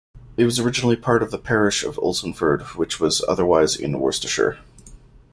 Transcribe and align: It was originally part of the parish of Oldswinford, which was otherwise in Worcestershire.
It 0.35 0.45
was 0.45 0.57
originally 0.57 0.95
part 0.95 1.21
of 1.21 1.29
the 1.29 1.37
parish 1.37 1.83
of 1.83 1.97
Oldswinford, 1.99 2.63
which 2.75 2.99
was 2.99 3.23
otherwise 3.27 3.75
in 3.75 3.99
Worcestershire. 3.99 4.57